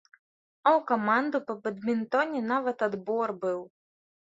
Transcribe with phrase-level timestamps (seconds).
[0.69, 3.61] А ў каманду па бадмінтоне нават адбор быў!